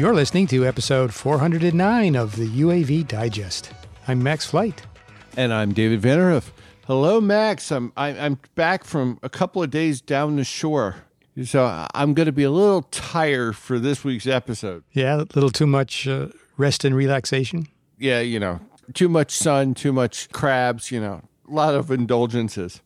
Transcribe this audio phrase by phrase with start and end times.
[0.00, 3.70] You're listening to episode 409 of the UAV Digest.
[4.08, 4.80] I'm Max Flight.
[5.36, 6.52] And I'm David Vanderhoof.
[6.86, 7.70] Hello, Max.
[7.70, 11.04] I'm I'm back from a couple of days down the shore,
[11.44, 14.84] so I'm going to be a little tired for this week's episode.
[14.92, 17.66] Yeah, a little too much uh, rest and relaxation.
[17.98, 18.58] Yeah, you know,
[18.94, 20.90] too much sun, too much crabs.
[20.90, 22.80] You know, a lot of indulgences.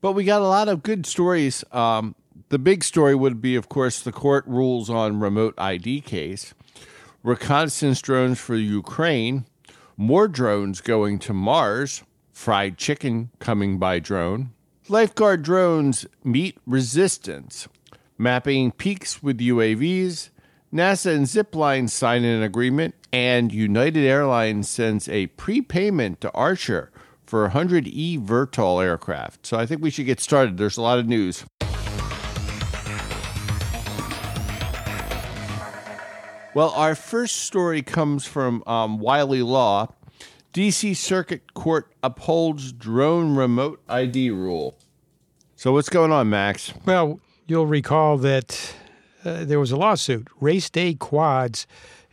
[0.00, 1.62] But we got a lot of good stories.
[1.72, 2.14] Um,
[2.50, 6.54] the big story would be, of course, the court rules on remote ID case,
[7.22, 9.44] reconnaissance drones for Ukraine,
[9.96, 12.02] more drones going to Mars,
[12.32, 14.50] fried chicken coming by drone,
[14.88, 17.68] lifeguard drones meet resistance,
[18.16, 20.30] mapping peaks with UAVs,
[20.72, 26.90] NASA and Zipline sign an agreement, and United Airlines sends a prepayment to Archer
[27.24, 29.46] for 100 eVTOL aircraft.
[29.46, 30.56] So I think we should get started.
[30.56, 31.44] There's a lot of news.
[36.58, 39.94] Well, our first story comes from um, Wiley Law.
[40.52, 44.76] DC Circuit Court upholds drone remote ID rule.
[45.54, 46.74] So, what's going on, Max?
[46.84, 48.74] Well, you'll recall that
[49.24, 51.66] uh, there was a lawsuit, RaceDayQuads,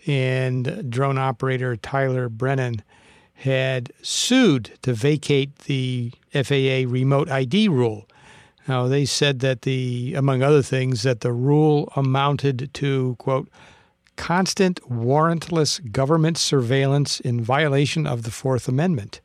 [0.05, 2.83] and drone operator Tyler Brennan
[3.33, 8.07] had sued to vacate the FAA remote ID rule.
[8.67, 13.49] Now, they said that the, among other things, that the rule amounted to, quote,
[14.16, 19.21] constant warrantless government surveillance in violation of the Fourth Amendment.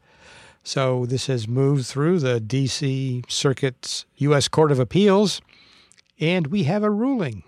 [0.62, 3.24] So this has moved through the D.C.
[3.28, 4.48] Circuit's U.S.
[4.48, 5.41] Court of Appeals,
[6.18, 7.44] and we have a ruling.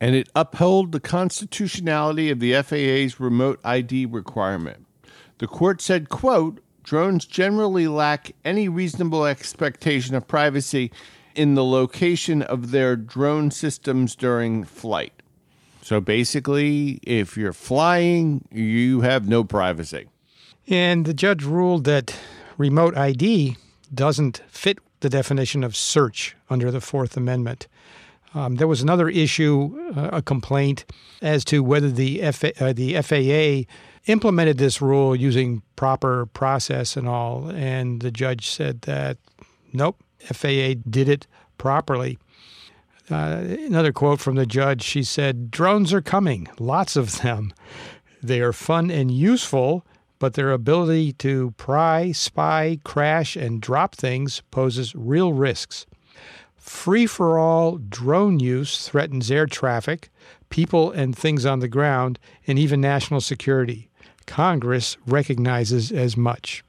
[0.00, 4.86] And it upheld the constitutionality of the FAA's remote ID requirement.
[5.38, 10.90] The court said, quote, drones generally lack any reasonable expectation of privacy
[11.34, 15.12] in the location of their drone systems during flight.
[15.88, 20.06] So basically, if you're flying, you have no privacy.
[20.66, 22.14] And the judge ruled that
[22.58, 23.56] remote ID
[23.94, 27.68] doesn't fit the definition of search under the Fourth Amendment.
[28.34, 30.84] Um, there was another issue, uh, a complaint
[31.22, 32.32] as to whether the, uh,
[32.74, 33.72] the FAA
[34.12, 37.48] implemented this rule using proper process and all.
[37.48, 39.16] And the judge said that,
[39.72, 42.18] nope, FAA did it properly.
[43.10, 47.52] Uh, another quote from the judge she said, Drones are coming, lots of them.
[48.22, 49.86] They are fun and useful,
[50.18, 55.86] but their ability to pry, spy, crash, and drop things poses real risks.
[56.56, 60.10] Free for all drone use threatens air traffic,
[60.50, 63.88] people and things on the ground, and even national security.
[64.26, 66.62] Congress recognizes as much.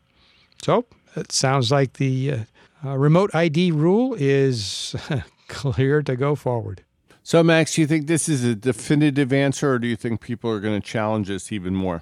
[0.64, 0.86] So
[1.16, 2.38] it sounds like the uh,
[2.86, 4.96] uh, remote ID rule is
[5.50, 6.84] clear to go forward.
[7.24, 10.50] So, Max, do you think this is a definitive answer, or do you think people
[10.50, 12.02] are going to challenge this even more?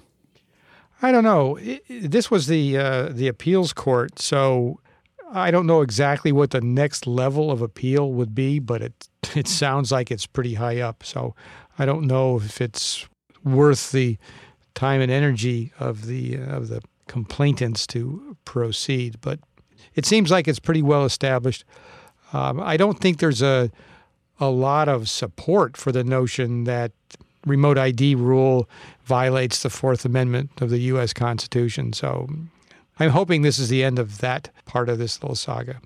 [1.02, 1.56] I don't know.
[1.56, 4.80] It, this was the uh, the appeals court, so
[5.30, 9.48] I don't know exactly what the next level of appeal would be, but it it
[9.48, 11.04] sounds like it's pretty high up.
[11.04, 11.34] So
[11.78, 13.08] I don't know if it's
[13.44, 14.18] worth the
[14.74, 19.20] time and energy of the of the complainants to proceed.
[19.20, 19.40] But
[19.94, 21.64] it seems like it's pretty well established.
[22.32, 23.70] Um, I don't think there's a
[24.40, 26.92] a lot of support for the notion that
[27.44, 28.68] remote ID rule
[29.04, 31.12] violates the Fourth Amendment of the U.S.
[31.12, 31.92] Constitution.
[31.92, 32.28] So
[33.00, 35.80] I'm hoping this is the end of that part of this little saga.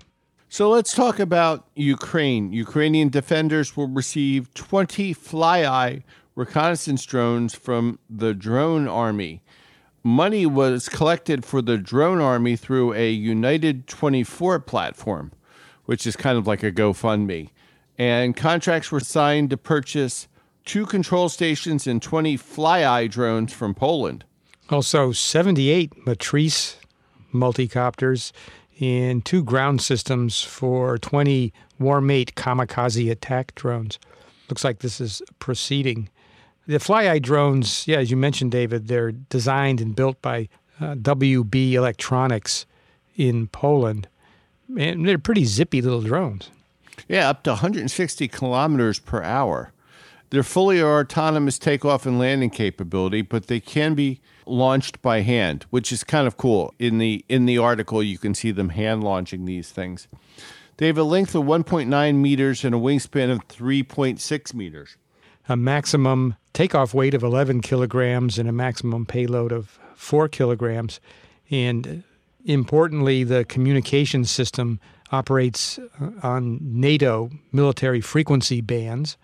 [0.49, 2.53] So let's talk about Ukraine.
[2.53, 6.03] Ukrainian defenders will receive 20 FlyEye
[6.35, 9.41] reconnaissance drones from the drone army.
[10.03, 15.31] Money was collected for the drone army through a United 24 platform,
[15.85, 17.49] which is kind of like a GoFundMe.
[17.97, 20.27] And contracts were signed to purchase
[20.65, 24.25] two control stations and 20 FlyEye drones from Poland.
[24.69, 26.77] Also, 78 Matrice
[27.33, 28.31] multicopters
[28.79, 33.99] and two ground systems for 20 Warmate kamikaze attack drones.
[34.49, 36.09] Looks like this is proceeding.
[36.65, 40.47] The FlyEye drones, yeah, as you mentioned, David, they're designed and built by
[40.79, 42.65] uh, WB Electronics
[43.15, 44.07] in Poland.
[44.77, 46.49] And they're pretty zippy little drones.
[47.07, 49.71] Yeah, up to 160 kilometers per hour.
[50.29, 55.91] They're fully autonomous takeoff and landing capability, but they can be launched by hand, which
[55.91, 56.73] is kind of cool.
[56.79, 60.07] In the in the article, you can see them hand launching these things.
[60.77, 64.97] They have a length of 1.9 meters and a wingspan of 3.6 meters.
[65.47, 70.99] A maximum takeoff weight of 11 kilograms and a maximum payload of 4 kilograms.
[71.51, 72.03] And
[72.45, 74.79] importantly, the communication system
[75.11, 75.79] operates
[76.23, 79.17] on NATO military frequency bands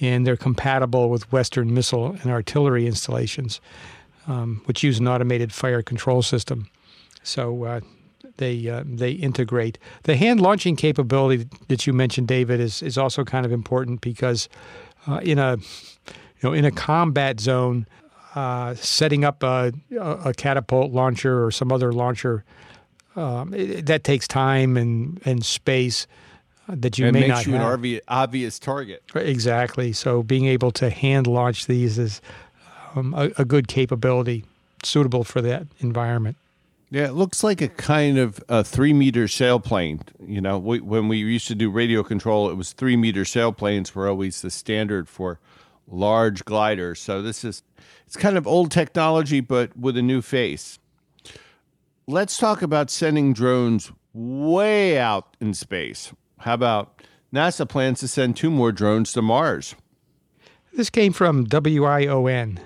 [0.00, 3.60] and they're compatible with Western missile and artillery installations,
[4.26, 6.68] um, which use an automated fire control system.
[7.22, 7.80] So uh,
[8.36, 9.78] they uh, they integrate.
[10.02, 14.48] The hand launching capability that you mentioned, David, is is also kind of important because
[15.06, 17.86] uh, in a you know in a combat zone,
[18.34, 22.44] uh, setting up a, a, catapult launcher or some other launcher
[23.14, 26.06] um, it, that takes time and and space
[26.68, 27.60] that you it may not you have.
[27.60, 29.02] an obvious, obvious target.
[29.14, 29.92] Exactly.
[29.92, 32.20] So being able to hand launch these is
[32.94, 34.44] um, a, a, good capability
[34.82, 36.36] suitable for that environment.
[36.90, 40.02] Yeah, it looks like a kind of a three meter sailplane.
[40.26, 43.94] You know, we, when we used to do radio control, it was three meter sailplanes
[43.94, 45.38] were always the standard for
[45.92, 47.00] large gliders.
[47.00, 47.62] So this is
[48.06, 50.78] it's kind of old technology, but with a new face.
[52.06, 56.12] Let's talk about sending drones way out in space.
[56.38, 57.02] How about
[57.32, 59.74] NASA plans to send two more drones to Mars?
[60.74, 62.58] This came from WION,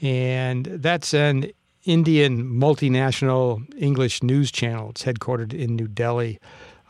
[0.00, 1.52] and that's an
[1.84, 4.90] Indian multinational English news channel.
[4.90, 6.40] It's headquartered in New Delhi,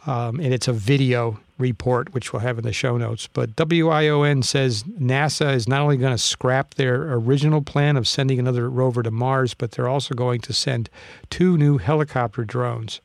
[0.06, 3.28] um, and it's a video report, which we'll have in the show notes.
[3.32, 8.38] But WION says NASA is not only going to scrap their original plan of sending
[8.38, 10.90] another rover to Mars, but they're also going to send
[11.30, 13.00] two new helicopter drones.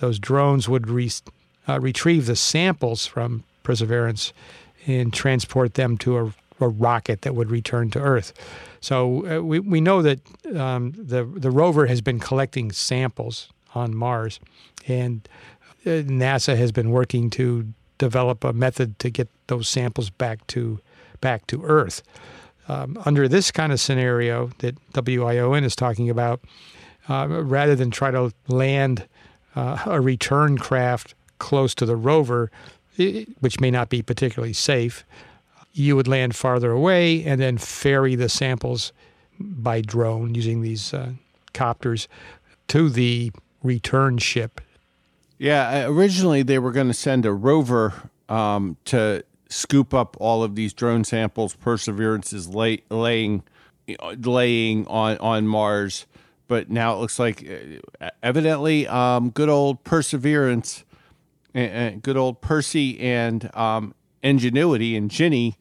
[0.00, 1.10] Those drones would re-
[1.66, 4.32] uh, retrieve the samples from Perseverance
[4.86, 6.24] and transport them to a,
[6.60, 8.32] a rocket that would return to Earth.
[8.80, 10.20] So uh, we, we know that
[10.54, 14.38] um, the, the rover has been collecting samples on Mars,
[14.86, 15.28] and
[15.86, 20.80] NASA has been working to develop a method to get those samples back to
[21.20, 22.02] back to Earth.
[22.68, 26.40] Um, under this kind of scenario that WION is talking about,
[27.08, 29.06] uh, rather than try to land
[29.54, 32.50] uh, a return craft close to the rover,
[33.40, 35.04] which may not be particularly safe,
[35.72, 38.92] you would land farther away and then ferry the samples
[39.38, 41.12] by drone using these uh,
[41.52, 42.08] copters
[42.68, 43.30] to the
[43.62, 44.60] return ship.
[45.38, 50.42] Yeah, uh, originally they were going to send a rover um, to scoop up all
[50.42, 51.54] of these drone samples.
[51.54, 53.42] Perseverance is lay, laying
[54.18, 56.06] laying on on Mars,
[56.48, 57.48] but now it looks like
[58.00, 60.84] uh, evidently um, good old Perseverance
[61.54, 65.56] and, good old Percy and um, Ingenuity and Ginny.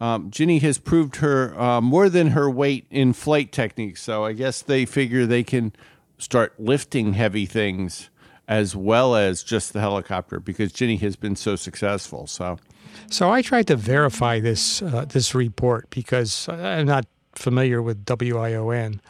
[0.00, 4.02] Um, Ginny has proved her uh, more than her weight in flight techniques.
[4.02, 5.72] So I guess they figure they can
[6.18, 8.10] start lifting heavy things
[8.48, 12.26] as well as just the helicopter because Ginny has been so successful.
[12.26, 12.58] So,
[13.10, 19.00] so I tried to verify this uh, this report because I'm not familiar with WION,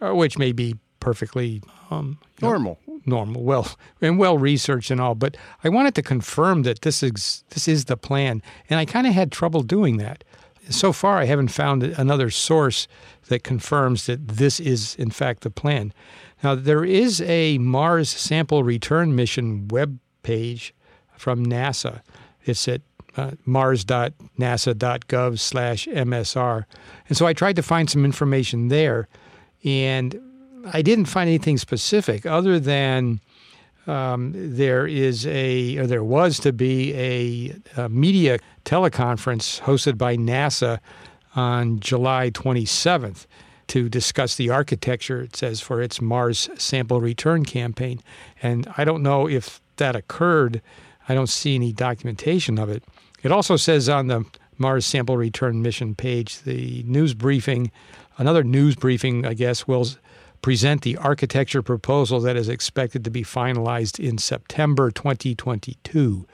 [0.00, 2.78] uh, which may be perfectly um, normal.
[2.86, 3.68] Know, normal, well,
[4.00, 5.14] and well researched and all.
[5.14, 9.06] But I wanted to confirm that this is this is the plan, and I kind
[9.06, 10.24] of had trouble doing that.
[10.68, 12.88] So far, I haven't found another source
[13.28, 15.92] that confirms that this is in fact the plan.
[16.42, 20.74] Now, there is a Mars sample return mission web page
[21.16, 22.02] from NASA.
[22.44, 22.82] It's at
[23.16, 26.64] uh, mars.nasa.gov slash MSR.
[27.08, 29.08] And so I tried to find some information there.
[29.64, 30.20] And
[30.72, 33.20] I didn't find anything specific other than
[33.86, 40.16] um, there is a, or there was to be a, a, media teleconference hosted by
[40.16, 40.80] NASA
[41.34, 43.26] on July 27th
[43.68, 48.00] to discuss the architecture, it says, for its Mars sample return campaign.
[48.42, 50.62] And I don't know if that occurred.
[51.08, 52.82] I don't see any documentation of it.
[53.22, 54.24] It also says on the
[54.58, 57.70] Mars sample return mission page, the news briefing,
[58.18, 59.86] another news briefing, I guess, will
[60.46, 66.24] present the architecture proposal that is expected to be finalized in September 2022.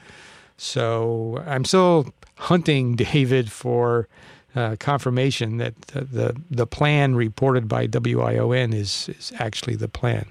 [0.58, 4.08] So I'm still hunting, David, for
[4.54, 10.26] uh, confirmation that the, the, the plan reported by WION is is actually the plan.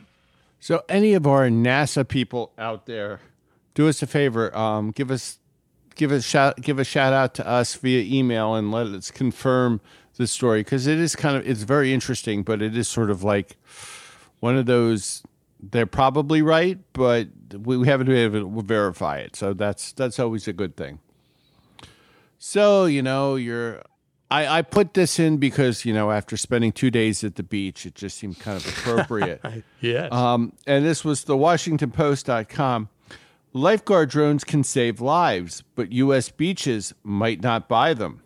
[0.59, 3.19] So, any of our NASA people out there,
[3.73, 4.55] do us a favor.
[4.55, 5.39] Um, give us
[5.95, 9.81] give a shout give a shout out to us via email and let us confirm
[10.21, 13.23] the story because it is kind of it's very interesting, but it is sort of
[13.23, 13.57] like
[14.39, 15.23] one of those.
[15.59, 19.35] They're probably right, but we haven't been able to verify it.
[19.35, 20.99] So that's that's always a good thing.
[22.39, 23.83] So you know you're.
[24.29, 27.85] I, I put this in because you know after spending two days at the beach,
[27.85, 29.41] it just seemed kind of appropriate.
[29.81, 30.11] yes.
[30.13, 32.89] Um, and this was the WashingtonPost.com.
[33.53, 36.29] Lifeguard drones can save lives, but U.S.
[36.29, 38.21] beaches might not buy them.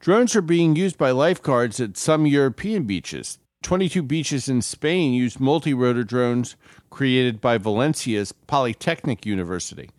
[0.00, 3.38] Drones are being used by lifeguards at some European beaches.
[3.62, 6.54] 22 beaches in Spain use multi rotor drones
[6.90, 9.90] created by Valencia's Polytechnic University.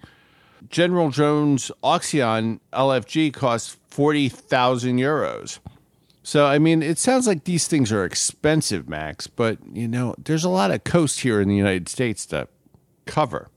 [0.69, 5.59] General Drones Axion LFG costs 40,000 euros.
[6.23, 10.43] So, I mean, it sounds like these things are expensive, Max, but, you know, there's
[10.43, 12.47] a lot of coast here in the United States to
[13.05, 13.49] cover.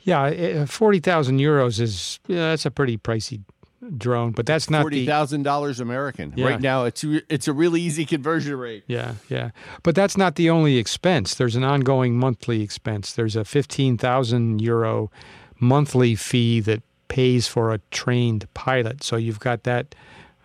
[0.00, 3.42] Yeah, eh, 40,000 euros is, yeah, that's a pretty pricey
[3.90, 6.32] drone, but that's not forty thousand dollars American.
[6.36, 6.46] Yeah.
[6.46, 8.84] Right now, it's it's a really easy conversion rate.
[8.86, 9.50] Yeah, yeah,
[9.82, 11.34] but that's not the only expense.
[11.34, 13.12] There's an ongoing monthly expense.
[13.12, 15.10] There's a fifteen thousand euro
[15.58, 19.02] monthly fee that pays for a trained pilot.
[19.02, 19.94] So you've got that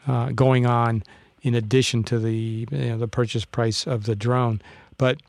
[0.08, 1.04] uh, going on
[1.42, 4.62] in addition to the you know, the purchase price of the drone.
[4.98, 5.22] But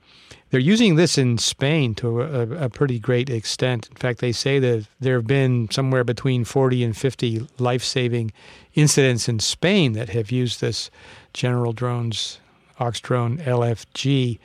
[0.50, 3.88] they're using this in Spain to a, a, pretty great extent.
[3.88, 8.32] In fact, they say that there have been somewhere between 40 and 50 life saving
[8.74, 10.90] incidents in Spain that have used this
[11.32, 12.40] General Drones
[12.78, 14.38] Auxdron LFG.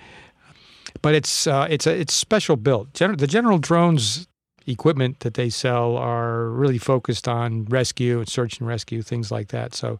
[1.01, 2.93] But it's uh, it's a it's special built.
[2.93, 4.27] Gen- the General Drones
[4.67, 9.49] equipment that they sell are really focused on rescue and search and rescue things like
[9.49, 9.73] that.
[9.73, 9.99] So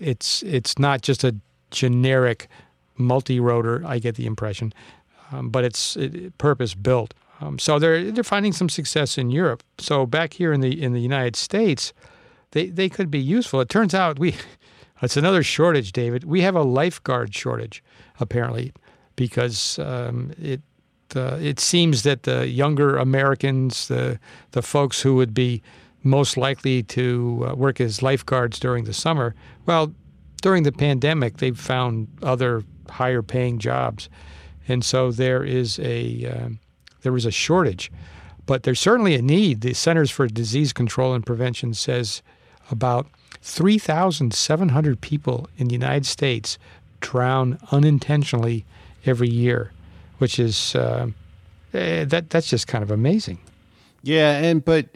[0.00, 1.34] it's it's not just a
[1.70, 2.48] generic
[2.96, 3.82] multi-rotor.
[3.86, 4.72] I get the impression
[5.32, 7.14] um, but it's it, purpose built.
[7.40, 9.62] Um, so they're they're finding some success in Europe.
[9.78, 11.92] So back here in the in the United States,
[12.52, 13.60] they they could be useful.
[13.60, 14.36] It turns out we
[15.02, 16.24] it's another shortage, David.
[16.24, 17.82] We have a lifeguard shortage
[18.20, 18.72] apparently
[19.16, 20.60] because um, it
[21.16, 24.18] uh, it seems that the younger Americans, the
[24.52, 25.62] the folks who would be
[26.04, 29.34] most likely to uh, work as lifeguards during the summer,
[29.66, 29.92] well,
[30.42, 34.08] during the pandemic, they've found other higher paying jobs
[34.68, 36.58] and so there is a um,
[37.02, 37.90] there is a shortage,
[38.46, 39.60] but there's certainly a need.
[39.60, 42.22] The Centers for Disease Control and Prevention says
[42.70, 43.06] about
[43.42, 46.58] 3,700 people in the United States
[47.00, 48.64] drown unintentionally
[49.04, 49.72] every year,
[50.18, 51.08] which is uh,
[51.74, 53.38] eh, that that's just kind of amazing.
[54.04, 54.88] Yeah, and but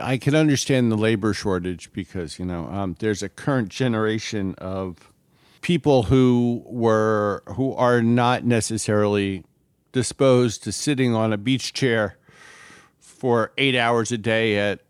[0.00, 5.11] I can understand the labor shortage because you know um, there's a current generation of
[5.62, 9.44] people who were who are not necessarily
[9.92, 12.18] disposed to sitting on a beach chair
[13.00, 14.80] for eight hours a day at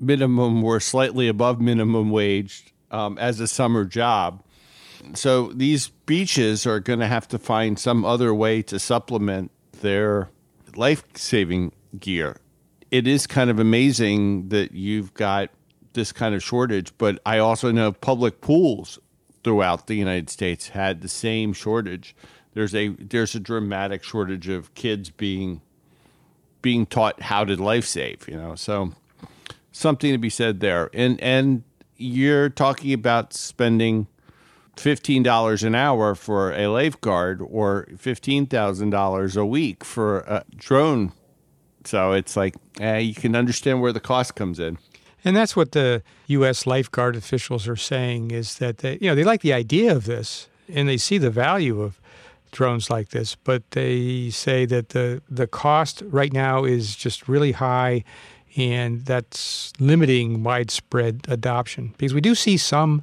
[0.00, 4.42] minimum or slightly above minimum wage um, as a summer job.
[5.12, 9.50] So these beaches are going to have to find some other way to supplement
[9.80, 10.30] their
[10.76, 12.38] life saving gear.
[12.90, 15.50] It is kind of amazing that you've got
[15.92, 18.98] this kind of shortage, but I also know public pools
[19.44, 22.16] throughout the United States had the same shortage.
[22.54, 25.60] There's a there's a dramatic shortage of kids being
[26.62, 28.54] being taught how to life save, you know.
[28.54, 28.92] So
[29.70, 30.90] something to be said there.
[30.94, 31.62] And and
[31.96, 34.06] you're talking about spending
[34.76, 40.44] fifteen dollars an hour for a lifeguard or fifteen thousand dollars a week for a
[40.56, 41.12] drone.
[41.84, 44.78] So it's like eh, you can understand where the cost comes in.
[45.24, 46.66] And that's what the U.S.
[46.66, 50.48] lifeguard officials are saying is that they, you know, they like the idea of this
[50.72, 51.98] and they see the value of
[52.54, 57.52] drones like this, but they say that the the cost right now is just really
[57.52, 58.04] high,
[58.56, 61.92] and that's limiting widespread adoption.
[61.98, 63.02] Because we do see some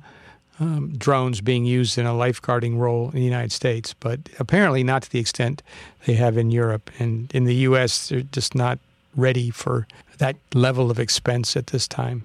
[0.59, 5.03] um, drones being used in a lifeguarding role in the United States, but apparently not
[5.03, 5.61] to the extent
[6.05, 6.89] they have in Europe.
[6.99, 8.79] And in the U.S., they're just not
[9.15, 9.87] ready for
[10.17, 12.23] that level of expense at this time.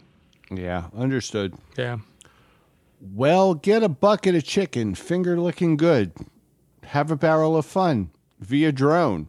[0.51, 1.55] Yeah, understood.
[1.77, 1.99] Yeah.
[3.01, 6.13] Well, get a bucket of chicken, finger looking good.
[6.85, 9.29] Have a barrel of fun via drone.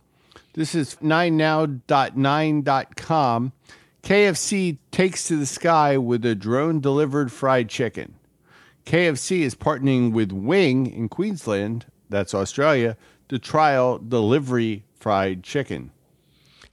[0.54, 3.52] This is 9now.9.com.
[4.04, 8.16] KFC takes to the sky with a drone delivered fried chicken.
[8.86, 12.96] KFC is partnering with Wing in Queensland, that's Australia,
[13.28, 15.92] to trial delivery fried chicken.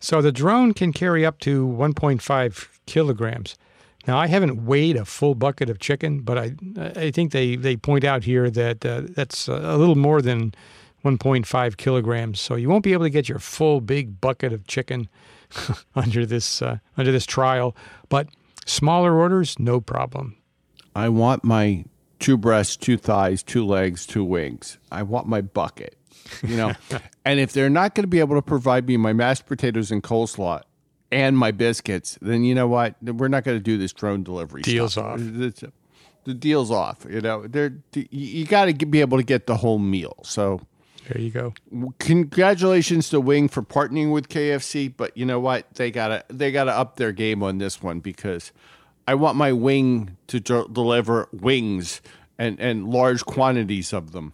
[0.04, 3.56] So the drone can carry up to 1.5 kilograms.
[4.06, 7.74] Now, I haven't weighed a full bucket of chicken, but I I think they, they
[7.74, 10.52] point out here that uh, that's a little more than
[11.06, 12.38] 1.5 kilograms.
[12.38, 15.08] So you won't be able to get your full big bucket of chicken
[15.94, 17.74] under this uh, under this trial.
[18.10, 18.28] But
[18.66, 20.36] smaller orders, no problem.
[20.94, 21.86] I want my
[22.18, 24.76] two breasts, two thighs, two legs, two wings.
[24.92, 25.96] I want my bucket
[26.42, 26.72] you know.
[27.24, 30.02] and if they're not going to be able to provide me my mashed potatoes and
[30.02, 30.62] coleslaw
[31.10, 32.96] and my biscuits, then you know what?
[33.02, 34.62] We're not going to do this drone delivery.
[34.62, 35.04] Deals stuff.
[35.04, 35.18] off.
[35.18, 35.72] The,
[36.24, 37.06] the deal's off.
[37.08, 40.16] You know, they're you got to be able to get the whole meal.
[40.22, 40.60] So
[41.08, 41.54] there you go.
[41.98, 45.72] Congratulations to Wing for partnering with KFC, but you know what?
[45.74, 48.52] They gotta they gotta up their game on this one because
[49.06, 52.00] I want my wing to deliver wings
[52.38, 54.32] and and large quantities of them.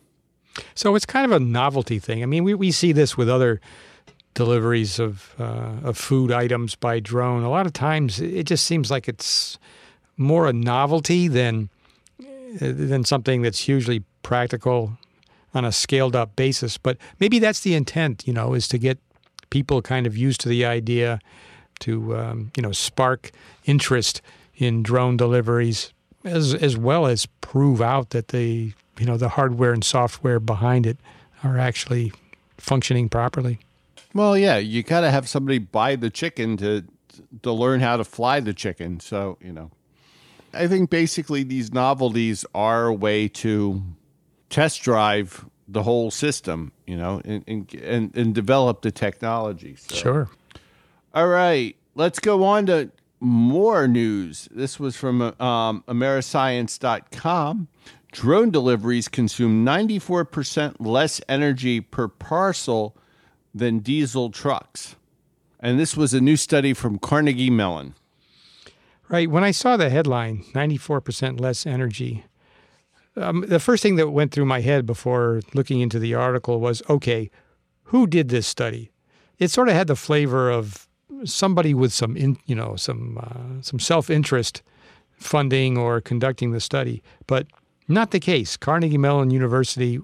[0.75, 2.23] So it's kind of a novelty thing.
[2.23, 3.61] I mean, we, we see this with other
[4.35, 7.43] deliveries of uh, of food items by drone.
[7.43, 9.59] A lot of times, it just seems like it's
[10.17, 11.69] more a novelty than
[12.61, 14.99] than something that's hugely practical
[15.55, 16.79] on a scaled up basis.
[16.79, 18.99] But maybe that's the intent, you know, is to get
[19.51, 21.21] people kind of used to the idea,
[21.81, 23.31] to um, you know spark
[23.65, 24.23] interest
[24.57, 25.93] in drone deliveries,
[26.25, 30.87] as as well as prove out that the you know the hardware and software behind
[30.87, 30.99] it
[31.43, 32.13] are actually
[32.59, 33.59] functioning properly.
[34.13, 36.85] Well, yeah, you got to have somebody buy the chicken to
[37.43, 39.01] to learn how to fly the chicken.
[39.01, 39.71] So you know,
[40.53, 43.83] I think basically these novelties are a way to
[44.51, 47.43] test drive the whole system, you know, and
[47.83, 49.77] and, and develop the technology.
[49.77, 49.95] So.
[49.95, 50.29] Sure.
[51.15, 54.49] All right, let's go on to more news.
[54.51, 57.69] This was from um, Ameriscience.com.
[58.13, 62.97] Drone deliveries consume 94% less energy per parcel
[63.55, 64.97] than diesel trucks.
[65.61, 67.95] And this was a new study from Carnegie Mellon.
[69.09, 69.31] Right.
[69.31, 72.25] When I saw the headline, 94% less energy,
[73.17, 76.83] um, the first thing that went through my head before looking into the article was
[76.89, 77.31] okay,
[77.85, 78.93] who did this study?
[79.39, 80.87] It sort of had the flavor of
[81.25, 84.63] somebody with some, in, you know, some uh, some self interest
[85.17, 87.47] funding or conducting the study, but
[87.91, 88.57] not the case.
[88.57, 90.01] Carnegie Mellon University,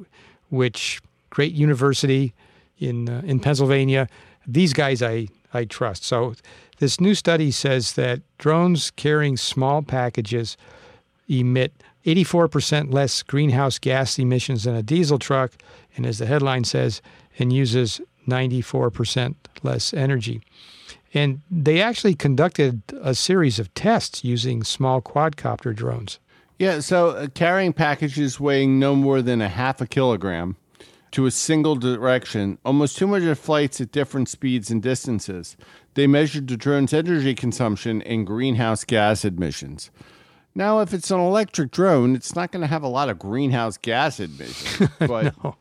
[0.50, 1.00] which
[1.30, 2.34] great university
[2.78, 4.08] in uh, in Pennsylvania,
[4.46, 6.04] these guys I I trust.
[6.04, 6.34] So
[6.78, 10.56] this new study says that drones carrying small packages
[11.28, 11.72] emit
[12.04, 15.52] 84% less greenhouse gas emissions than a diesel truck,
[15.96, 17.02] and as the headline says,
[17.38, 20.40] and uses 94% less energy.
[21.12, 26.18] And they actually conducted a series of tests using small quadcopter drones.
[26.58, 30.56] Yeah, so uh, carrying packages weighing no more than a half a kilogram
[31.12, 35.56] to a single direction, almost 200 flights at different speeds and distances.
[35.94, 39.90] They measured the drone's energy consumption and greenhouse gas emissions.
[40.54, 43.76] Now, if it's an electric drone, it's not going to have a lot of greenhouse
[43.76, 44.90] gas emissions.
[44.99, 45.56] But, no.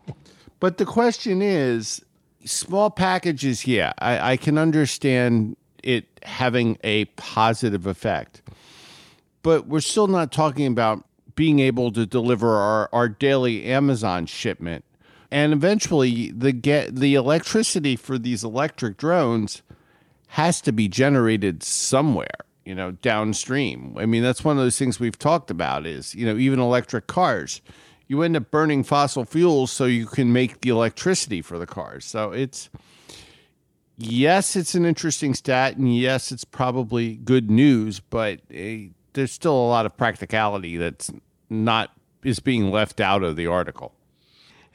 [0.61, 2.03] but the question is
[2.45, 8.41] small packages, yeah, I, I can understand it having a positive effect.
[9.45, 11.05] But we're still not talking about
[11.35, 14.83] being able to deliver our, our daily Amazon shipment.
[15.29, 19.61] And eventually the get the electricity for these electric drones
[20.29, 23.95] has to be generated somewhere you know, downstream.
[23.95, 27.05] I mean, that's one of those things we've talked about is, you know, even electric
[27.05, 27.61] cars.
[28.07, 32.05] You end up burning fossil fuels so you can make the electricity for the cars.
[32.05, 32.71] So it's
[33.97, 39.55] yes, it's an interesting stat and yes, it's probably good news, but uh, there's still
[39.55, 41.11] a lot of practicality that's
[41.49, 41.91] not
[42.23, 43.93] is being left out of the article.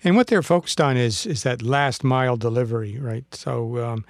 [0.02, 3.24] And what they're focused on is is that last mile delivery, right?
[3.34, 4.04] So um,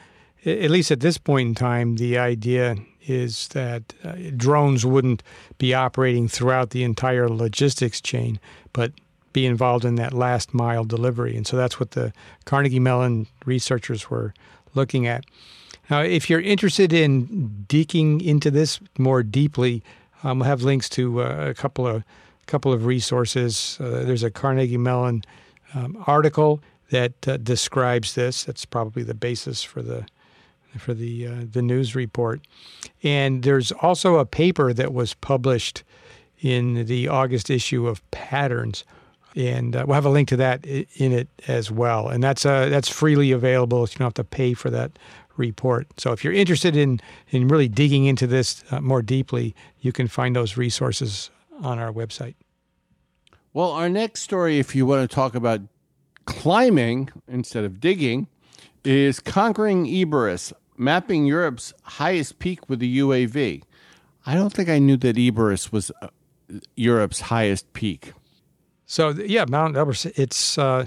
[0.47, 5.23] at least at this point in time, the idea is that uh, drones wouldn't
[5.59, 8.38] be operating throughout the entire logistics chain,
[8.73, 8.93] but
[9.33, 11.37] be involved in that last mile delivery.
[11.37, 12.12] And so that's what the
[12.45, 14.35] Carnegie Mellon researchers were
[14.75, 15.25] looking at.
[15.88, 19.83] Now, if you're interested in digging into this more deeply,
[20.22, 22.04] um, we'll have links to uh, a couple of
[22.46, 23.78] couple of resources.
[23.80, 25.22] Uh, there's a Carnegie Mellon
[25.74, 28.44] um, article that uh, describes this.
[28.44, 30.06] That's probably the basis for the
[30.78, 32.40] for the uh, the news report.
[33.02, 35.85] And there's also a paper that was published
[36.40, 38.85] in the August issue of Patterns,
[39.37, 42.09] and uh, we'll have a link to that in it as well.
[42.09, 43.87] And that's uh, that's freely available.
[43.87, 44.99] So you don't have to pay for that
[45.37, 45.88] report.
[45.99, 50.09] So if you're interested in in really digging into this uh, more deeply, you can
[50.09, 51.31] find those resources
[51.62, 52.35] on our website.
[53.53, 55.61] Well, our next story, if you want to talk about
[56.25, 58.29] climbing instead of digging,
[58.85, 63.62] is conquering Erebus, mapping Europe's highest peak with a UAV.
[64.27, 66.09] I don't think I knew that Erebus was uh,
[66.77, 68.12] Europe's highest peak.
[68.90, 70.85] So yeah, Mount Elbrus, it's uh,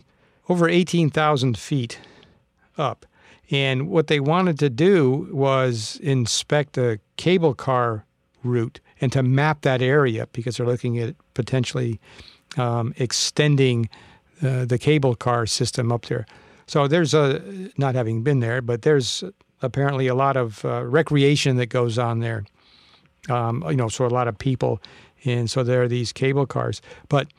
[0.50, 2.00] over eighteen thousand feet
[2.78, 3.06] up,
[3.50, 8.04] and what they wanted to do was inspect the cable car
[8.44, 11.98] route and to map that area because they're looking at potentially
[12.58, 13.88] um, extending
[14.42, 16.26] uh, the cable car system up there.
[16.68, 17.42] So there's a
[17.78, 19.24] not having been there, but there's
[19.62, 22.44] apparently a lot of uh, recreation that goes on there.
[23.30, 24.82] Um, you know, so a lot of people,
[25.24, 26.82] and so there are these cable cars.
[27.08, 27.30] But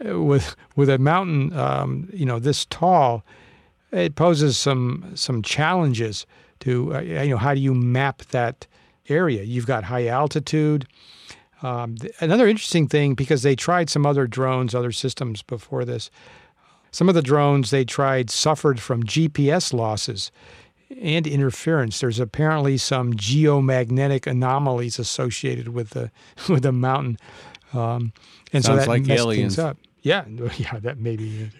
[0.00, 3.24] with with a mountain, um, you know, this tall,
[3.92, 6.26] it poses some some challenges
[6.60, 8.66] to uh, you know how do you map that
[9.08, 9.42] area?
[9.42, 10.86] You've got high altitude.
[11.62, 16.10] Um, another interesting thing because they tried some other drones, other systems before this.
[16.90, 20.30] Some of the drones they tried suffered from GPS losses
[21.00, 22.00] and interference.
[22.00, 26.10] There's apparently some geomagnetic anomalies associated with the
[26.48, 27.18] with the mountain,
[27.74, 28.12] um,
[28.52, 29.56] and Sounds so that like messed aliens.
[29.56, 29.78] things up.
[30.02, 30.24] Yeah,
[30.56, 31.50] yeah, that may be.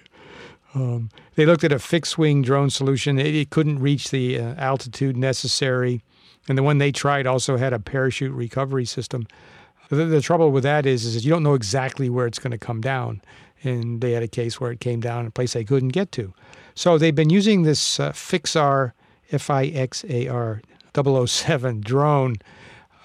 [0.74, 3.18] Um, they looked at a fixed wing drone solution.
[3.18, 6.02] It, it couldn't reach the uh, altitude necessary.
[6.48, 9.26] And the one they tried also had a parachute recovery system.
[9.88, 12.58] The, the trouble with that is, is you don't know exactly where it's going to
[12.58, 13.22] come down.
[13.62, 16.12] And they had a case where it came down in a place they couldn't get
[16.12, 16.34] to.
[16.74, 18.92] So they've been using this uh, Fixar,
[19.32, 20.60] F I X A R
[20.94, 22.36] 007 drone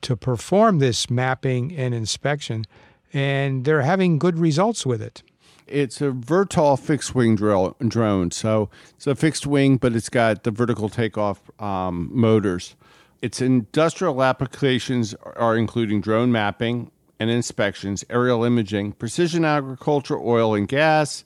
[0.02, 2.66] to perform this mapping and inspection.
[3.14, 5.24] And they're having good results with it.
[5.68, 8.32] It's a Vertol fixed wing dro- drone.
[8.32, 12.76] So it's a fixed wing, but it's got the vertical takeoff um, motors.
[13.22, 20.68] Its industrial applications are including drone mapping and inspections, aerial imaging, precision agriculture, oil and
[20.68, 21.24] gas,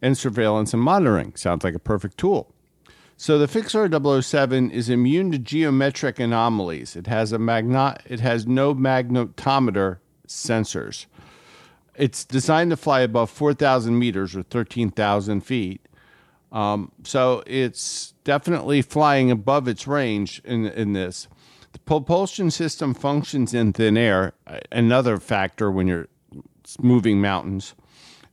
[0.00, 1.34] and surveillance and monitoring.
[1.34, 2.52] Sounds like a perfect tool.
[3.16, 3.88] So the Fixar
[4.22, 6.96] 007 is immune to geometric anomalies.
[6.96, 11.06] It has a magno- it has no magnetometer sensors.
[11.96, 15.80] It's designed to fly above 4,000 meters or 13,000 feet.
[16.50, 21.28] Um, so it's definitely flying above its range in, in this.
[21.72, 24.34] The propulsion system functions in thin air,
[24.70, 26.08] another factor when you're
[26.78, 27.74] moving mountains.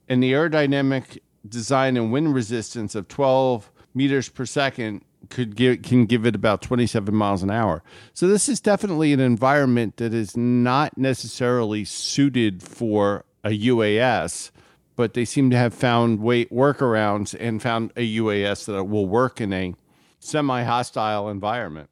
[0.09, 6.05] And the aerodynamic design and wind resistance of 12 meters per second could give can
[6.05, 7.83] give it about 27 miles an hour.
[8.13, 14.51] So this is definitely an environment that is not necessarily suited for a UAS,
[14.95, 19.39] but they seem to have found way workarounds and found a UAS that will work
[19.39, 19.73] in a
[20.19, 21.89] semi-hostile environment.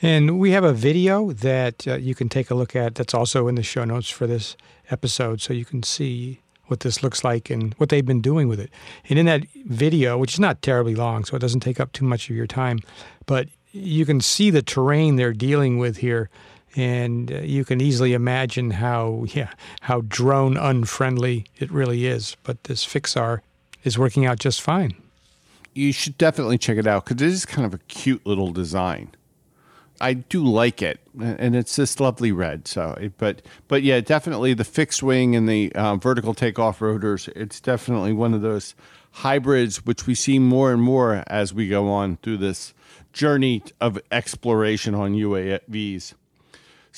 [0.00, 3.48] And we have a video that uh, you can take a look at that's also
[3.48, 4.56] in the show notes for this
[4.90, 8.60] episode so you can see what this looks like and what they've been doing with
[8.60, 8.70] it.
[9.08, 12.04] And in that video, which is not terribly long, so it doesn't take up too
[12.04, 12.78] much of your time,
[13.26, 16.30] but you can see the terrain they're dealing with here.
[16.76, 19.50] And uh, you can easily imagine how, yeah,
[19.80, 22.36] how drone unfriendly it really is.
[22.42, 23.40] But this Fixar
[23.84, 24.94] is working out just fine.
[25.74, 29.10] You should definitely check it out because it is kind of a cute little design.
[30.00, 32.68] I do like it, and it's this lovely red.
[32.68, 37.28] So, but but yeah, definitely the fixed wing and the uh, vertical takeoff rotors.
[37.34, 38.74] It's definitely one of those
[39.10, 42.74] hybrids which we see more and more as we go on through this
[43.12, 46.14] journey of exploration on UAVs.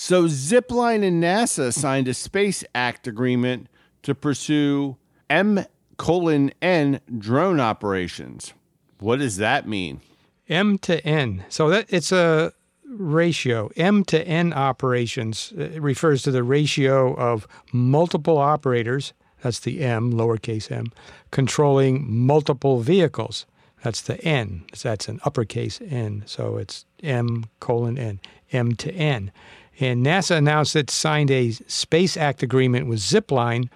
[0.02, 3.66] So, Zipline and NASA signed a Space Act agreement
[4.02, 4.96] to pursue
[5.28, 5.66] M
[5.98, 8.54] colon N drone operations.
[8.98, 10.00] What does that mean?
[10.48, 11.44] M to N.
[11.50, 13.70] So that it's a ratio.
[13.76, 19.82] M to N operations uh, it refers to the ratio of multiple operators, that's the
[19.82, 20.92] M, lowercase m,
[21.30, 23.44] controlling multiple vehicles.
[23.82, 24.64] That's the N.
[24.82, 26.22] That's an uppercase N.
[26.24, 29.30] So it's M colon N, M to N.
[29.78, 33.68] And NASA announced it signed a Space Act agreement with Zipline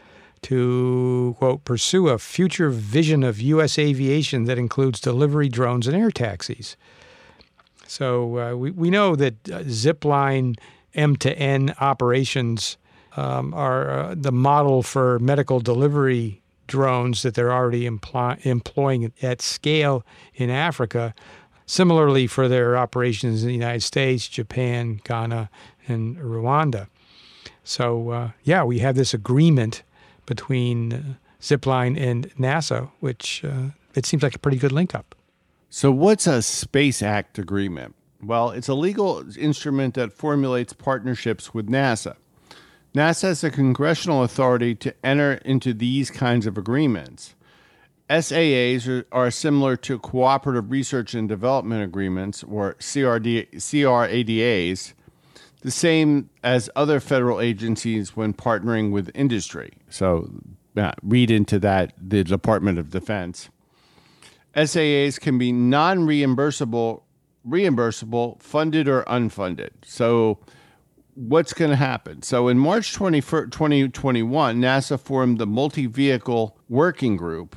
[0.43, 3.79] to, quote, pursue a future vision of U.S.
[3.79, 6.77] aviation that includes delivery drones and air taxis.
[7.87, 10.57] So uh, we, we know that uh, Zipline
[10.95, 12.77] M to N operations
[13.17, 19.43] um, are uh, the model for medical delivery drones that they're already employ- employing at
[19.43, 20.05] scale
[20.35, 21.15] in Africa.
[21.67, 25.49] Similarly, for their operations in the United States, Japan, Ghana,
[25.87, 26.89] and Rwanda.
[27.63, 29.83] So, uh, yeah, we have this agreement
[30.27, 31.03] between uh,
[31.41, 35.15] Zipline and NASA, which uh, it seems like a pretty good link up.
[35.71, 37.95] So, what's a Space Act agreement?
[38.23, 42.17] Well, it's a legal instrument that formulates partnerships with NASA.
[42.95, 47.35] NASA has a congressional authority to enter into these kinds of agreements.
[48.09, 54.95] SAAs are, are similar to cooperative research and development agreements, or CRD, CRADAs,
[55.65, 59.73] the same as other federal agencies when partnering with industry.
[59.89, 60.31] So,
[61.03, 63.49] read into that the Department of Defense.
[64.55, 67.03] SAAs can be non reimbursable,
[67.49, 69.71] reimbursable, funded or unfunded.
[69.85, 70.39] So,
[71.15, 72.21] what's going to happen?
[72.21, 77.57] So, in March 21, 2021, NASA formed the Multi Vehicle Working Group,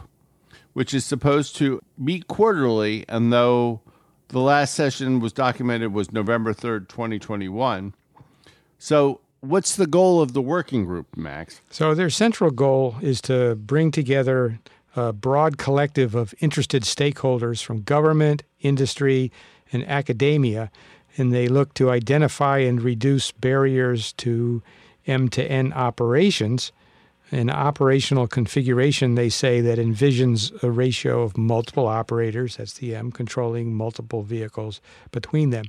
[0.71, 3.03] which is supposed to meet quarterly.
[3.09, 3.81] And though
[4.29, 7.93] the last session was documented was November 3rd, 2021.
[8.79, 11.61] So, what's the goal of the working group, Max?
[11.69, 14.59] So, their central goal is to bring together
[14.95, 19.31] a broad collective of interested stakeholders from government, industry,
[19.71, 20.71] and academia,
[21.17, 24.61] and they look to identify and reduce barriers to
[25.05, 26.71] M to N operations
[27.31, 33.11] an operational configuration, they say, that envisions a ratio of multiple operators, that's the M,
[33.11, 35.65] controlling multiple vehicles between them.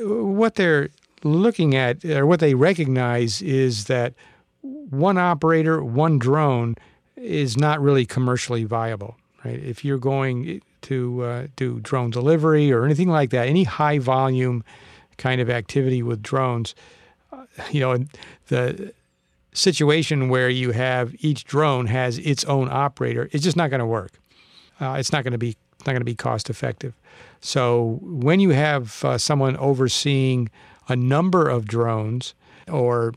[0.00, 0.90] What they're
[1.24, 4.14] looking at, or what they recognize, is that
[4.60, 6.74] one operator, one drone
[7.16, 9.16] is not really commercially viable.
[9.44, 9.58] Right?
[9.58, 14.64] If you're going to uh, do drone delivery or anything like that, any high volume
[15.16, 16.74] kind of activity with drones,
[17.32, 18.04] uh, you know,
[18.48, 18.92] the
[19.52, 23.86] situation where you have each drone has its own operator, it's just not going to
[23.86, 24.12] work.
[24.80, 26.94] Uh, it's not going to be not going to be cost effective.
[27.40, 30.48] So when you have uh, someone overseeing
[30.88, 32.34] a number of drones
[32.68, 33.14] or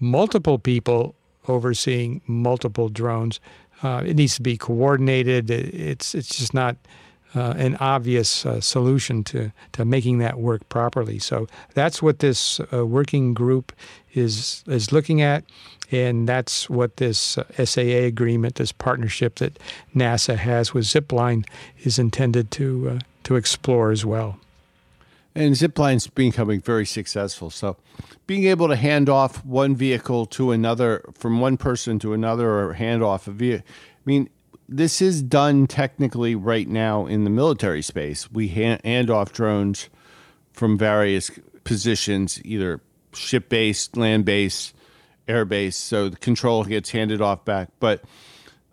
[0.00, 1.14] multiple people
[1.46, 3.38] overseeing multiple drones,
[3.82, 5.50] uh, it needs to be coordinated.
[5.50, 6.76] It's it's just not
[7.36, 11.18] uh, an obvious uh, solution to, to making that work properly.
[11.18, 13.72] So that's what this uh, working group
[14.14, 15.44] is is looking at,
[15.92, 19.58] and that's what this uh, SAA agreement, this partnership that
[19.94, 21.44] NASA has with Zipline,
[21.84, 24.38] is intended to uh, to explore as well.
[25.34, 27.50] And Zipline's becoming very successful.
[27.50, 27.76] So,
[28.26, 32.72] being able to hand off one vehicle to another, from one person to another, or
[32.72, 33.66] hand off a vehicle.
[33.68, 34.30] I mean,
[34.68, 38.30] this is done technically right now in the military space.
[38.30, 39.88] We hand, hand off drones
[40.52, 41.30] from various
[41.64, 42.80] positions, either
[43.12, 44.74] ship based, land based,
[45.28, 45.84] air based.
[45.84, 47.68] So the control gets handed off back.
[47.80, 48.04] But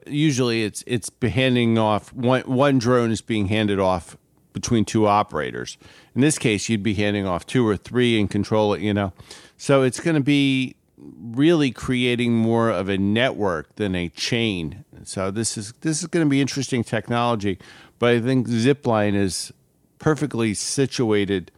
[0.08, 4.18] usually it's it's handing off one one drone is being handed off
[4.54, 5.78] between two operators.
[6.16, 9.14] In this case, you'd be handing off two or three and control it, you know.
[9.58, 14.86] So it's going to be really creating more of a network than a chain.
[15.08, 17.60] So this is this is going to be interesting technology,
[18.00, 19.52] but I think Zipline is
[20.00, 21.52] perfectly situated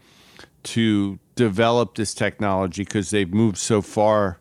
[0.63, 4.39] to develop this technology because they've moved so far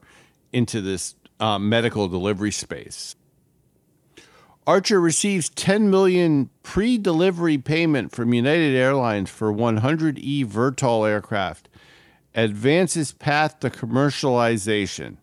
[0.52, 3.16] into this uh, medical delivery space.
[4.66, 11.68] Archer receives 10 million pre-delivery payment from United Airlines for 100 eVTOL aircraft
[12.34, 15.18] advances path to commercialization.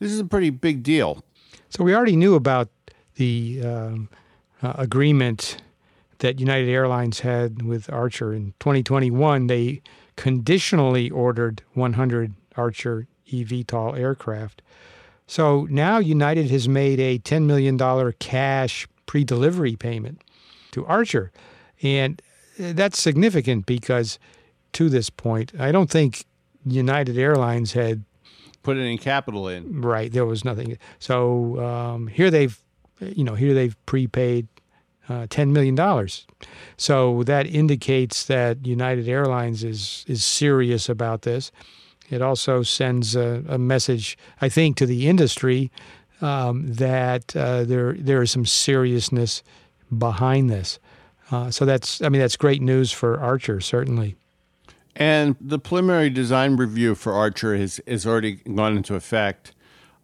[0.00, 1.24] This is a pretty big deal.
[1.68, 2.68] So we already knew about
[3.16, 4.08] the um,
[4.62, 5.58] uh, agreement
[6.18, 9.46] that United Airlines had with Archer in 2021.
[9.46, 9.82] They
[10.16, 14.62] conditionally ordered 100 Archer eVTOL aircraft.
[15.26, 17.78] So now United has made a $10 million
[18.18, 20.22] cash pre delivery payment
[20.72, 21.32] to Archer.
[21.82, 22.20] And
[22.58, 24.18] uh, that's significant because
[24.74, 26.24] to this point, I don't think
[26.66, 28.04] United Airlines had
[28.62, 29.82] put any capital in.
[29.82, 30.78] Right, there was nothing.
[30.98, 32.58] So um, here they've,
[33.00, 34.46] you know, here they've prepaid
[35.08, 36.26] uh, ten million dollars.
[36.76, 41.52] So that indicates that United Airlines is is serious about this.
[42.10, 45.70] It also sends a, a message, I think, to the industry
[46.20, 49.42] um, that uh, there there is some seriousness
[49.96, 50.78] behind this.
[51.30, 54.14] Uh, so that's, I mean, that's great news for Archer, certainly.
[54.94, 59.52] And the preliminary design review for Archer has, has already gone into effect.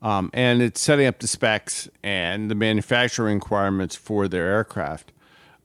[0.02, 5.12] Um, and it's setting up the specs and the manufacturing requirements for their aircraft.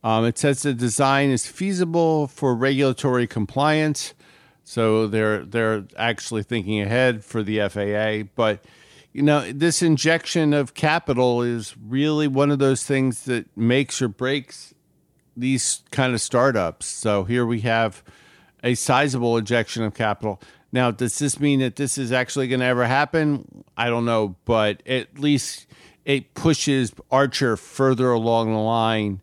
[0.04, 4.14] Um, it says the design is feasible for regulatory compliance,
[4.62, 8.30] so they're they're actually thinking ahead for the FAA.
[8.36, 8.64] But
[9.12, 14.08] you know, this injection of capital is really one of those things that makes or
[14.08, 14.74] breaks
[15.36, 16.86] these kind of startups.
[16.86, 18.02] So here we have
[18.62, 20.40] a sizable injection of capital.
[20.76, 23.64] Now, does this mean that this is actually going to ever happen?
[23.78, 25.66] I don't know, but at least
[26.04, 29.22] it pushes Archer further along the line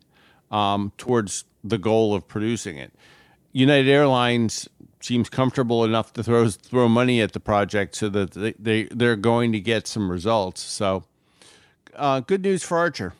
[0.50, 2.92] um, towards the goal of producing it.
[3.52, 8.54] United Airlines seems comfortable enough to throw throw money at the project so that they,
[8.58, 10.60] they they're going to get some results.
[10.60, 11.04] So,
[11.94, 13.12] uh, good news for Archer.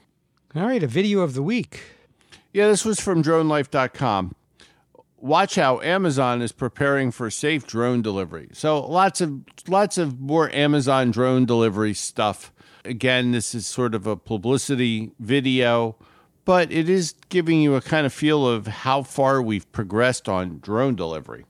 [0.57, 1.83] All right, a video of the week.
[2.53, 4.35] Yeah, this was from DroneLife.com
[5.25, 8.49] watch how Amazon is preparing for safe drone delivery.
[8.53, 12.53] So lots of lots of more Amazon drone delivery stuff.
[12.85, 15.97] Again, this is sort of a publicity video,
[16.45, 20.59] but it is giving you a kind of feel of how far we've progressed on
[20.59, 21.47] drone delivery.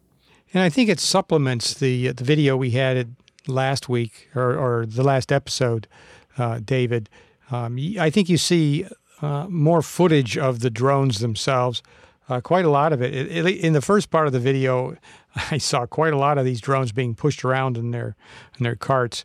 [0.55, 3.17] And I think it supplements the the video we had
[3.49, 5.89] last week or, or the last episode,
[6.39, 7.11] uh, David.
[7.51, 8.87] Um, I think you see
[9.21, 11.83] uh, more footage of the drones themselves
[12.29, 13.15] uh, quite a lot of it.
[13.15, 13.57] It, it.
[13.59, 14.97] In the first part of the video,
[15.51, 18.17] I saw quite a lot of these drones being pushed around in their
[18.59, 19.25] in their carts,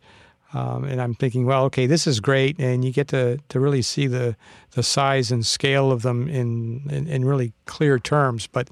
[0.54, 3.82] um, and I'm thinking, well, okay, this is great, and you get to, to really
[3.82, 4.36] see the
[4.72, 8.48] the size and scale of them in, in, in really clear terms.
[8.48, 8.70] But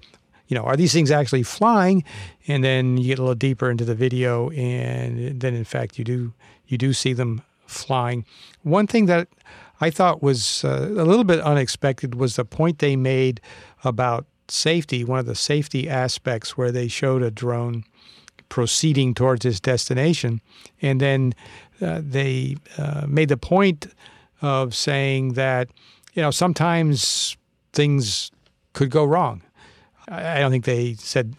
[0.48, 2.04] you know, are these things actually flying?
[2.48, 6.06] And then you get a little deeper into the video, and then in fact, you
[6.06, 6.34] do
[6.68, 8.26] you do see them flying.
[8.64, 9.28] One thing that
[9.80, 13.42] I thought was uh, a little bit unexpected was the point they made
[13.84, 17.84] about safety, one of the safety aspects where they showed a drone
[18.50, 20.42] proceeding towards its destination.
[20.82, 21.34] And then
[21.82, 23.88] uh, they uh, made the point
[24.42, 25.70] of saying that,
[26.14, 27.36] you know, sometimes
[27.74, 28.32] things
[28.74, 29.42] could go wrong.
[30.08, 31.36] I don't think they said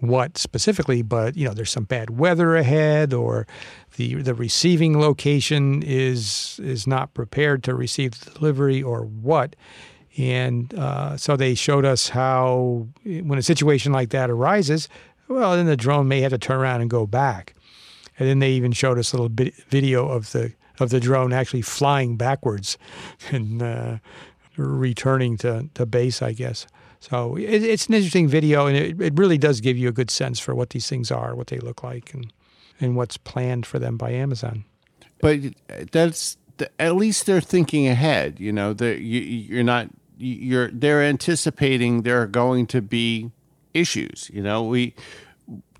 [0.00, 3.46] what specifically, but you know, there's some bad weather ahead, or
[3.96, 9.56] the the receiving location is is not prepared to receive the delivery, or what.
[10.16, 14.88] And uh, so they showed us how, when a situation like that arises,
[15.28, 17.54] well, then the drone may have to turn around and go back.
[18.18, 21.32] And then they even showed us a little bit video of the of the drone
[21.32, 22.78] actually flying backwards
[23.30, 23.98] and uh,
[24.56, 26.66] returning to, to base, I guess.
[27.00, 30.10] So it, it's an interesting video, and it, it really does give you a good
[30.10, 32.32] sense for what these things are, what they look like, and
[32.80, 34.64] and what's planned for them by Amazon.
[35.20, 36.36] But uh, that's
[36.78, 38.40] at least they're thinking ahead.
[38.40, 43.30] You know, you, you're not you're they're anticipating there are going to be
[43.74, 44.30] issues.
[44.32, 44.94] You know, we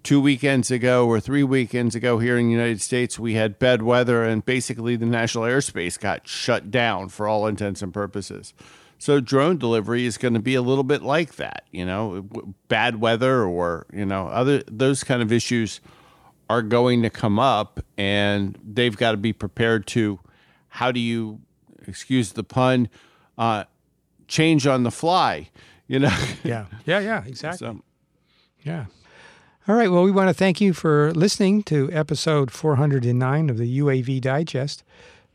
[0.02, 3.83] two weekends ago or three weekends ago here in the United States, we had bad
[3.83, 8.54] weather and basically the national airspace got shut down for all intents and purposes.
[8.98, 12.26] So drone delivery is going to be a little bit like that, you know,
[12.66, 15.80] bad weather or, you know, other those kind of issues
[16.50, 20.18] are going to come up and they've got to be prepared to
[20.68, 21.40] how do you
[21.87, 22.88] excuse the pun
[23.37, 23.64] uh,
[24.26, 25.48] change on the fly,
[25.87, 26.16] you know.
[26.42, 26.66] yeah.
[26.87, 27.58] Yeah, yeah, exactly.
[27.58, 27.80] So,
[28.62, 28.87] yeah.
[29.68, 29.90] All right.
[29.90, 34.82] Well, we want to thank you for listening to episode 409 of the UAV Digest.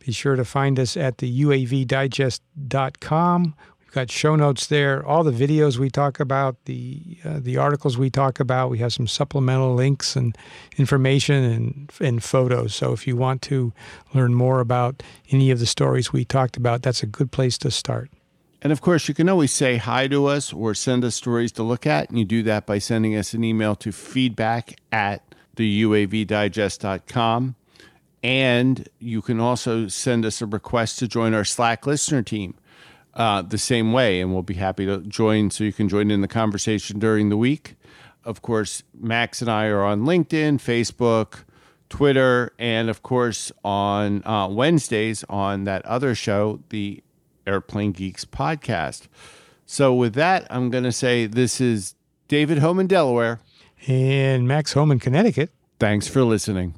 [0.06, 3.56] Be sure to find us at the uavdigest.com.
[3.80, 7.98] We've got show notes there, all the videos we talk about, the uh, the articles
[7.98, 8.70] we talk about.
[8.70, 10.38] We have some supplemental links and
[10.78, 12.76] information and and photos.
[12.76, 13.72] So if you want to
[14.14, 17.72] learn more about any of the stories we talked about, that's a good place to
[17.72, 18.12] start.
[18.62, 21.64] And of course, you can always say hi to us or send us stories to
[21.64, 22.10] look at.
[22.10, 25.24] And you do that by sending us an email to feedback at
[25.56, 27.56] the uavdigest.com.
[28.24, 32.56] And you can also send us a request to join our Slack listener team
[33.14, 36.22] uh, the same way, and we'll be happy to join so you can join in
[36.22, 37.76] the conversation during the week.
[38.24, 41.44] Of course, Max and I are on LinkedIn, Facebook,
[41.90, 47.04] Twitter, and of course on uh, Wednesdays on that other show, the
[47.46, 49.08] Airplane Geeks podcast.
[49.66, 51.96] So, with that, I'm going to say this is
[52.28, 53.42] David home in Delaware
[53.88, 55.52] and Max home in Connecticut.
[55.80, 56.76] Thanks for listening.